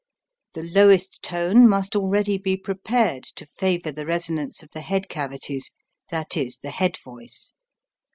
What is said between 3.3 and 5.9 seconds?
to favor the resonance of the head cavities,